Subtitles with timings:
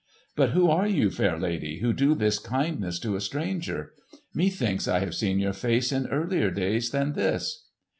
[0.35, 3.93] But who are you, fair lady, who do this kindness to a stranger?
[4.33, 7.67] Methinks I have seen your face in earlier days than this."